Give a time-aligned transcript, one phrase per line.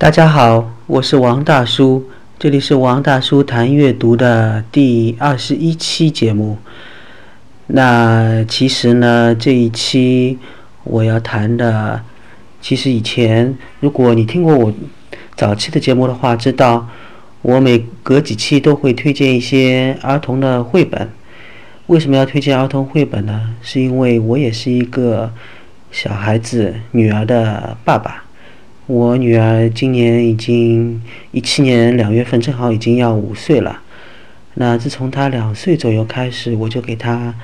[0.00, 6.56] 大家好，我是王大叔，这里是王大叔谈阅读的第二十一期节目。
[7.66, 10.38] 那其实呢，这一期
[10.84, 12.00] 我要谈的，
[12.60, 14.72] 其实以前如果你听过我
[15.34, 16.86] 早期的节目的话，知道
[17.42, 21.10] 我每隔几期都会推荐一些儿童的绘本。
[21.88, 23.52] 为什么要推荐儿童绘本呢？
[23.60, 25.32] 是因为我也是一个
[25.90, 28.22] 小孩子女儿的爸爸。
[28.88, 33.82] 我女儿今年已经一七年两月份，正好已经要五岁了。
[34.54, 37.34] 那自从她两岁左右开始，我就给她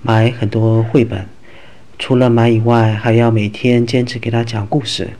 [0.00, 1.26] 买很多绘本。
[1.98, 5.10] 除了买以外，还要每天坚持给她讲故事。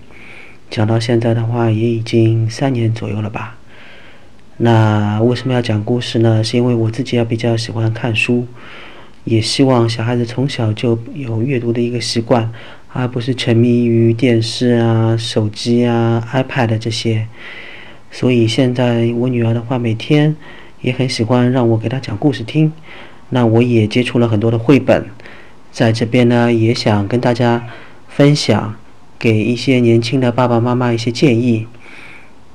[0.71, 3.59] 讲到现在的话，也已经三年左右了吧。
[4.59, 6.45] 那为什么要讲故事呢？
[6.45, 8.47] 是因为我自己也比较喜欢看书，
[9.25, 12.53] 也希望小孩子从小就有阅读的一个习惯。
[12.93, 17.27] 而不是沉迷于电视啊、手机啊、iPad 这些。
[18.11, 20.37] 所以现在我女儿的话，每天
[20.83, 22.73] 也很喜欢让我给她讲故事听。
[23.31, 25.07] 那我也接触了很多的绘本，
[25.71, 27.67] 在这边呢，也想跟大家
[28.09, 28.77] 分享，
[29.19, 31.67] 给一些年轻的爸爸妈妈一些建议。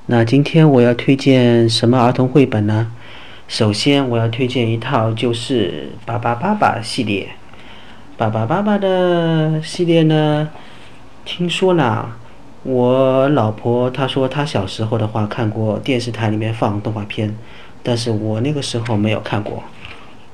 [0.06, 2.92] 那今天我要推荐什么儿童绘本呢？
[3.48, 7.30] 首先我要推荐一套，就是《爸爸爸爸》系列。
[8.18, 10.50] 爸爸爸爸的系列呢？
[11.23, 12.10] 听说呢，
[12.64, 17.38] 我老婆她说她小时候的话看过电视台里面放动画片，
[17.84, 19.64] 但是我那个时候没有看过。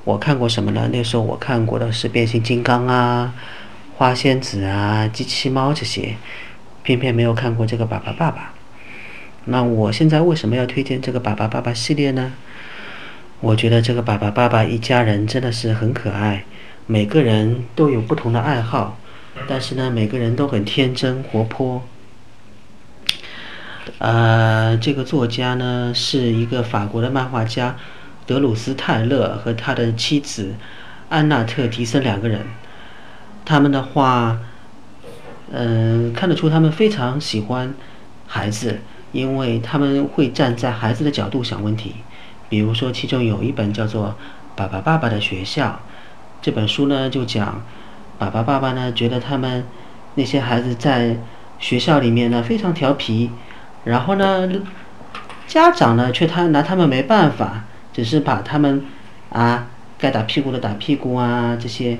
[0.04, 0.88] 我看过什么呢？
[0.90, 3.34] 那时候我看过的是变形金刚啊、
[3.98, 6.14] 花仙子啊、机器猫这些，
[6.82, 8.54] 偏偏没有看过这个爸爸爸爸。
[9.44, 12.32] 那我现在为什么要推荐这个爸爸爸爸系列呢？
[13.40, 16.44] 我觉得这个爸爸爸爸一家人真的是很可爱。
[16.86, 18.98] 每个人都有不同的爱好，
[19.48, 21.82] 但是呢，每个人都很天真活泼。
[23.98, 27.76] 呃，这个作家呢是一个法国的漫画家
[28.26, 30.54] 德鲁斯泰勒和他的妻子
[31.08, 32.42] 安娜特迪森两个人。
[33.46, 34.38] 他们的话，
[35.50, 37.74] 嗯，看得出他们非常喜欢
[38.26, 38.80] 孩子，
[39.12, 41.94] 因为他们会站在孩子的角度想问题。
[42.50, 44.08] 比如说，其中有一本叫做
[44.54, 45.80] 《爸爸爸爸的学校》。
[46.44, 47.62] 这本书呢，就讲
[48.18, 49.64] 爸爸爸爸呢觉得他们
[50.14, 51.16] 那些孩子在
[51.58, 53.30] 学校里面呢非常调皮，
[53.84, 54.46] 然后呢
[55.46, 58.84] 家长呢却他拿他们没办法，只是把他们
[59.30, 61.96] 啊该打屁股的打屁股啊这些，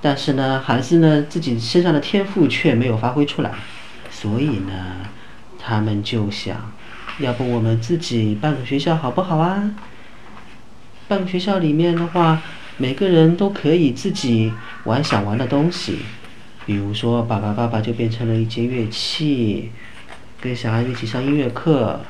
[0.00, 3.50] 但是呢孩子呢自己身上的天赋却没有发挥出来，
[4.10, 4.72] 所以呢
[5.58, 6.72] 他们就想，
[7.18, 9.70] 要不我们自己办个学校好不好啊？
[11.08, 12.40] 办个学校里面的话。
[12.78, 14.52] 每个人都可以自己
[14.84, 16.00] 玩想玩的东西，
[16.66, 19.70] 比如说爸爸爸爸就变成了一节乐器，
[20.40, 22.00] 跟小孩一起上音乐课。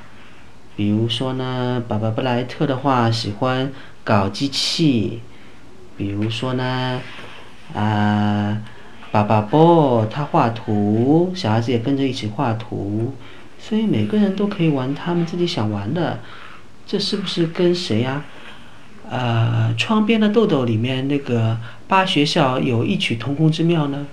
[0.74, 3.72] 比如说呢，爸爸布莱特的话喜欢
[4.02, 5.20] 搞机器，
[5.96, 7.00] 比如说呢，
[7.72, 8.60] 啊，
[9.12, 13.14] 爸爸波他画图，小孩子也跟着一起画图，
[13.60, 16.18] 所以每个人都可以玩他们自己想玩的，
[16.84, 18.24] 这是不是跟谁呀？
[19.08, 24.06] 呃，窗边的豆豆里面那个八学校有异曲同工之妙呢。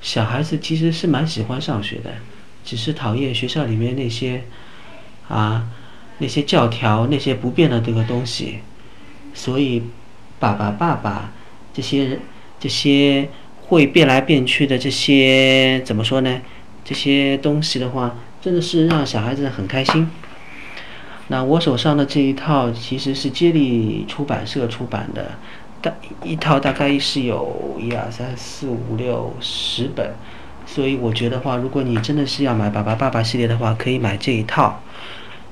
[0.00, 2.12] 小孩子其实是蛮喜欢上学的，
[2.64, 4.44] 只是讨厌学校里面那些
[5.28, 5.68] 啊
[6.18, 8.58] 那些教条、那些不变的这个东西。
[9.34, 9.82] 所以，
[10.38, 11.32] 爸爸、爸爸
[11.72, 12.20] 这些
[12.60, 13.28] 这些
[13.62, 16.40] 会变来变去的这些怎么说呢？
[16.84, 20.08] 这些东西的话，真的是让小孩子很开心。
[21.28, 25.32] 那我手上的这一套其实是接力出版社出版的，
[25.80, 25.92] 大
[26.24, 30.12] 一套大概是有一二三四五六十本，
[30.66, 34.80] 所以我觉得话，如果你真的是要买《爸爸爸爸》系列的话，可以买这一套。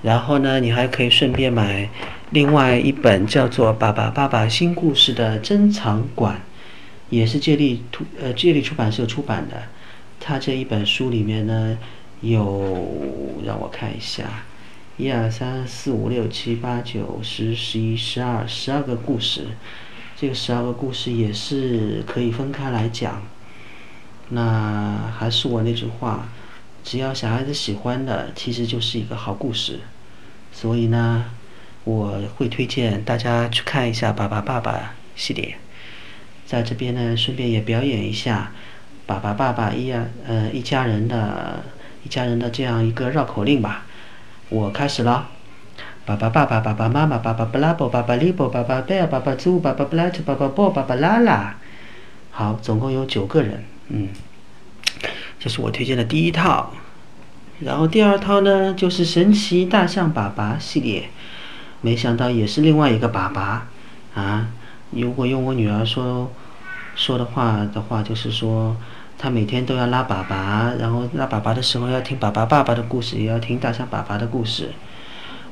[0.02, 1.88] 然后呢，你还可以顺便买
[2.30, 6.40] 另外一本叫做《爸爸爸爸新故事》的珍藏馆，
[7.10, 9.56] 也是接力出呃接力出版社出版的。
[10.20, 11.76] 它这一本书里面呢，
[12.20, 12.88] 有
[13.44, 14.24] 让我看一下。
[14.98, 19.48] 一二三四五六七八九十十一十二十二个故事，
[20.18, 23.22] 这个十二个故事也是可以分开来讲。
[24.30, 26.26] 那还是我那句话，
[26.82, 29.80] 只要小孩子喜欢的，其实就是一个好故事。
[30.50, 31.26] 所以呢，
[31.84, 34.72] 我会推荐大家去看一下《爸爸爸爸》
[35.14, 35.56] 系列。
[36.46, 38.50] 在这边呢，顺便也表演一下
[39.04, 41.62] “爸爸爸爸一样呃一家人的
[42.02, 43.84] 一家人的这样一个绕口令吧。
[44.48, 45.28] 我开始了，
[46.04, 51.56] 爸爸爸爸爸爸妈妈爸爸布拉伯爸爸利伯爸爸贝尔爸爸猪爸爸布莱特爸爸波爸爸拉拉，
[52.30, 54.08] 好，总共有九个人，嗯，
[55.40, 56.72] 这是我推荐的第一套。
[57.60, 61.10] 然后第二套呢就是神奇大象爸爸系列，
[61.80, 63.68] 没想到也是另外一个爸爸。
[64.14, 64.48] 啊。
[64.92, 66.30] 如果用我女儿说
[66.94, 68.76] 说的话的话，就是说
[69.18, 74.72] 他每天都要拉粑粑，然后拉粑粑的时候要听粑粑爸爸的故事，也要听大象粑粑的故事。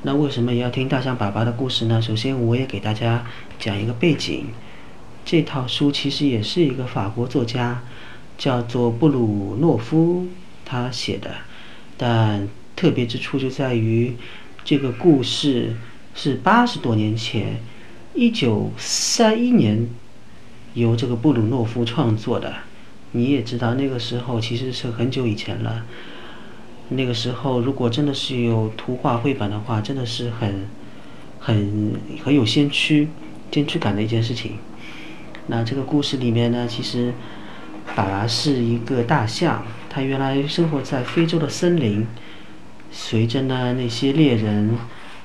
[0.02, 2.00] 那为什么也要听大象粑粑的故事呢？
[2.02, 3.25] 首先，我也给大家
[3.58, 4.49] 讲一个背景。
[5.25, 7.82] 这套书其实也是一个法国作家，
[8.37, 10.26] 叫做布鲁诺夫
[10.67, 11.31] 他写的，
[11.96, 12.46] 但
[12.76, 14.14] 特别之处就在于
[14.62, 15.75] 这个故事
[16.14, 17.62] 是八十多年前，
[18.12, 19.88] 一九三一年
[20.75, 22.52] 由这个布鲁诺夫创作的。
[23.16, 25.84] 你也知道，那个时候其实是很久以前了。
[26.88, 30.66] 那个时候，如果真的是有图画绘本的话，真的是很、
[31.38, 31.94] 很、
[32.25, 33.08] 很有先驱、
[33.52, 34.58] 先驱感的一件事情。
[35.46, 37.14] 那这个故事里面呢，其实
[37.94, 42.05] 爸爸是一个大象，他原来生活在非洲的森林。
[42.90, 44.76] 随着呢那些猎人，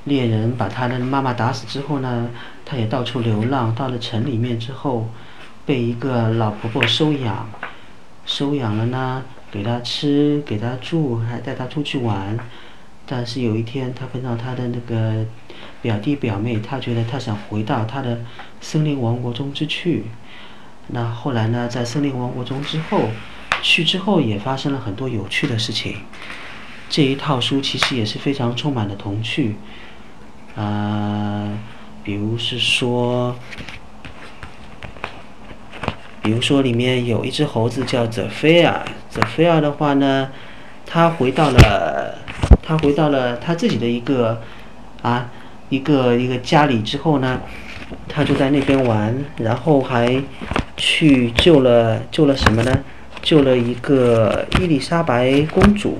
[0.03, 2.29] 猎人把他的妈妈打死之后呢，
[2.63, 5.09] 他也到处流浪，到了城里面之后，
[5.65, 7.49] 被一个老婆婆收养，
[8.29, 9.23] 收养了呢。
[9.51, 12.37] 给他吃，给他住，还带他出去玩。
[13.07, 15.25] 但是有一天，他碰到他的那个
[15.81, 18.21] 表弟表妹，他觉得他想回到他的
[18.61, 20.03] 森林王国中之去。
[20.89, 23.09] 那后来呢，在森林王国中之后，
[23.63, 25.97] 去之后也发生了很多有趣的事情。
[26.87, 29.55] 这一套书其实也是非常充满了童趣，
[30.55, 31.57] 啊，
[32.03, 33.35] 比如是说。
[36.29, 38.85] 比如说，里面有一只猴子叫泽菲尔。
[39.09, 40.29] 泽菲尔的话呢，
[40.85, 42.19] 他回到了，
[42.61, 44.39] 他回到了他自己的一个
[45.01, 45.31] 啊，
[45.69, 47.41] 一个一个家里之后呢，
[48.07, 50.21] 他就在那边玩，然后还
[50.77, 52.79] 去救了救了什么呢？
[53.23, 55.97] 救了一个伊丽莎白公主。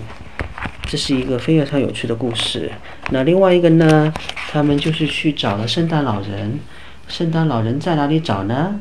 [0.83, 2.71] 这是一个非常有趣的故事。
[3.09, 4.13] 那另外一个呢，
[4.51, 6.59] 他们就是去找了圣诞老人。
[7.07, 8.79] 圣诞老人在哪里找呢？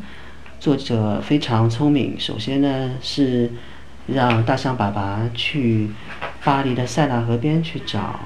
[0.60, 2.18] 作者非常聪明。
[2.18, 3.50] 首先呢，是
[4.06, 5.90] 让大象爸爸去
[6.42, 8.18] 巴黎的塞纳河边去找，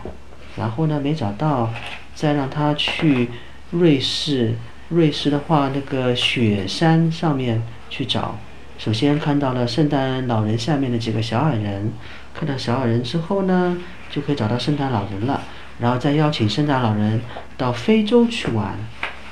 [0.56, 1.70] 然后呢没找到，
[2.14, 3.29] 再让他去
[3.70, 4.55] 瑞士。
[4.88, 8.38] 瑞士的话，那个雪山上面去找。
[8.76, 11.93] 首先看到了圣诞老人下面的几个小矮人，
[12.35, 13.78] 看到小矮人之后呢，
[14.11, 15.43] 就可以找到圣诞老人了。
[15.78, 17.23] 然后再邀请圣诞老人
[17.56, 18.76] 到非洲去玩。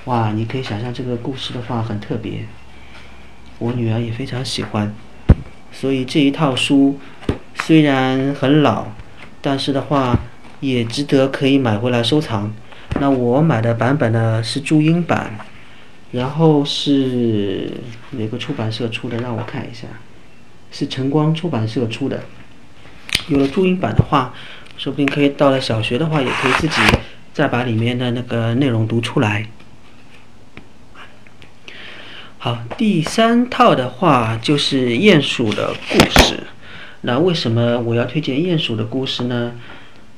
[0.06, 2.46] 哇，你可以想象这个故事的话很特别。
[3.60, 4.92] 我女儿也非常喜欢，
[5.70, 6.98] 所以这一套书
[7.54, 8.86] 虽然很老，
[9.42, 10.18] 但是的话
[10.60, 12.50] 也值得可以买回来收藏。
[12.98, 15.38] 那我买的版本呢是注音版，
[16.12, 17.70] 然后是
[18.12, 19.18] 哪个出版社出的？
[19.18, 19.86] 让我看一下，
[20.72, 22.22] 是晨光出版社出的。
[23.28, 24.32] 有了注音版的话，
[24.78, 26.80] 说不定可以到了小学的话，也可以自己
[27.34, 29.46] 再把里面的那个内容读出来。
[32.42, 36.42] 好，第三套的话就是鼹鼠的故事。
[37.02, 39.52] 那为什么我要推荐鼹鼠的故事呢？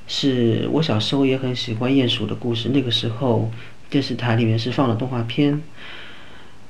[0.06, 2.68] 是我小时候也很喜欢鼹鼠的故事。
[2.68, 3.50] 那个时候
[3.90, 5.60] 电视台里面是放了动画片。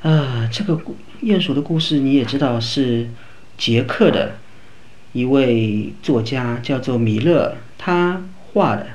[0.01, 0.81] 啊，这个
[1.23, 3.11] 鼹鼠的故事你也知道是
[3.59, 4.37] 捷克的
[5.13, 8.23] 一位作家叫做米勒他
[8.55, 8.87] 画的。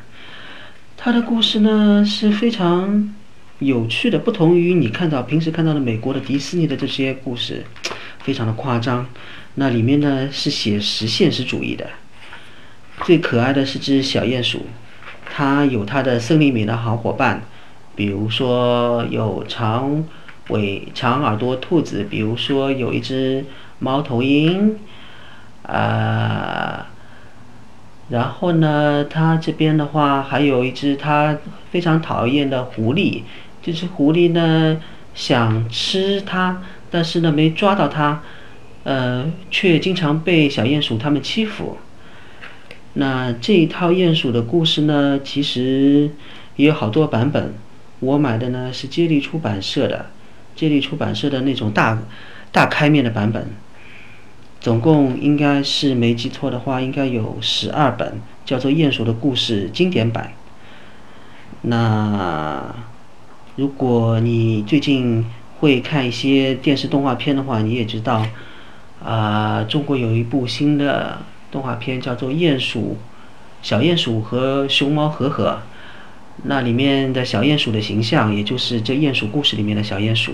[0.97, 3.13] 他的故事呢是非常。
[3.59, 7.65] 有趣的，不同于你看到平时看到的美国的迪士尼的这些故事，
[8.19, 9.07] 非常的夸张。
[9.55, 11.87] 那里面呢是写实现实主义的。
[13.03, 14.67] 最可爱的是只小鼹鼠，
[15.33, 17.41] 它有它的森林里的好伙伴，
[17.95, 20.03] 比如说有长
[20.49, 23.45] 尾长耳朵兔子，比如说有一只
[23.79, 24.77] 猫头鹰，
[25.63, 26.87] 啊。
[28.09, 31.37] 然后呢，它这边的话还有一只它
[31.71, 33.23] 非常讨厌的狐狸。
[33.67, 34.81] 这只狐狸呢，
[35.13, 38.23] 想吃它，但是呢没抓到它，
[38.85, 41.77] 呃，却经常被小鼹鼠他们欺负。
[42.93, 46.11] 那这一套鼹鼠的故事呢，其实
[46.55, 47.55] 也有好多版本。
[47.99, 50.05] 我买的呢是接力出版社的，
[50.55, 52.01] 接力出版社的那种大
[52.53, 53.49] 大开面的版本。
[54.61, 60.23] 总共应该是没记错的话，应该有十二本，叫做《鼹鼠的故事经典版》。
[61.63, 62.73] 那。
[63.57, 65.25] 如果你最近
[65.59, 68.23] 会看一些电视动画片的话，你也知道，
[69.03, 71.17] 啊，中国有一部新的
[71.49, 72.97] 动画片叫做《鼹鼠
[73.63, 75.49] 小鼹鼠和熊猫和和》，
[76.43, 80.33] 那里面的小鼹鼠的形象，也就是这鼹鼠故事里面的小鼹鼠，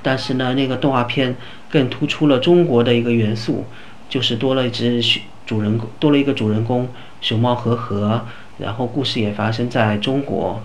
[0.00, 1.36] 但是呢，那个动画片
[1.68, 3.66] 更突出了中国的一个元素，
[4.08, 4.98] 就是多了一只
[5.44, 6.88] 主人公，多了一个主人公，
[7.20, 8.24] 熊猫和和，
[8.56, 10.62] 然后故事也发生在中国，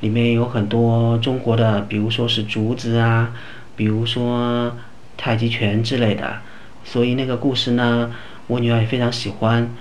[0.00, 3.32] 里面有很多中国的，比如说是竹子啊，
[3.76, 4.76] 比如说
[5.16, 6.38] 太极拳之类的，
[6.84, 8.12] 所以那个故事呢，
[8.46, 9.74] 我女儿也非常喜欢。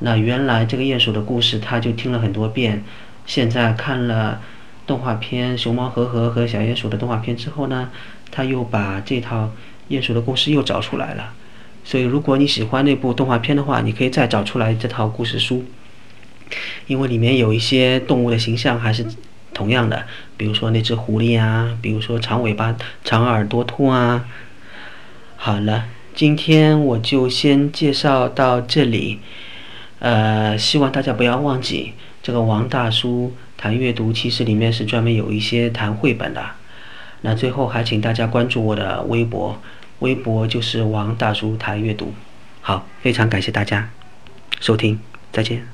[0.00, 2.82] 那原来这个鼹鼠的故事，她就听了很多遍。
[3.24, 4.40] 现在看了
[4.86, 7.88] 动画片《熊猫和和》和小鼹鼠的动画片之后呢，
[8.30, 9.50] 她又把这套
[9.88, 11.32] 鼹鼠的故事又找出来了。
[11.84, 15.64] 所以，如果你喜欢那部动画片的话，你可以再找出来这套故事书，
[16.86, 19.04] 因为里面有一些动物的形象还是
[19.54, 20.04] 同样的，
[20.36, 24.24] 比如说那只狐狸啊，比如说长尾巴、长耳朵兔啊。
[25.36, 29.20] 好了，今天我就先介绍到这里。
[29.98, 31.92] 呃，希望大家不要忘记，
[32.22, 36.44] 这个王大叔谈阅读，其实里面是专门有一些谈绘本的。
[37.20, 39.60] 那最后还请大家关注我的微博，
[40.00, 42.12] 微博就是王大叔谈阅读。
[42.60, 43.90] 好，非常感谢大家
[44.60, 44.98] 收听，
[45.32, 45.71] 再见。